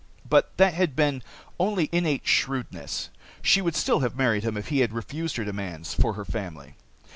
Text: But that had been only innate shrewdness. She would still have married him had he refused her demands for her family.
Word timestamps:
But 0.27 0.57
that 0.57 0.73
had 0.73 0.95
been 0.95 1.21
only 1.59 1.87
innate 1.91 2.25
shrewdness. 2.25 3.11
She 3.43 3.61
would 3.61 3.75
still 3.75 3.99
have 3.99 4.15
married 4.15 4.41
him 4.41 4.55
had 4.55 4.65
he 4.65 4.83
refused 4.83 5.35
her 5.37 5.45
demands 5.45 5.93
for 5.93 6.13
her 6.13 6.25
family. 6.25 6.75